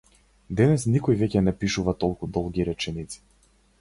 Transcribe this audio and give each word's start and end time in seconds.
Денес 0.61 0.85
никој 0.95 1.19
веќе 1.19 1.53
пишува 1.59 1.95
толку 2.05 2.31
долги 2.39 2.67
реченици. 2.71 3.21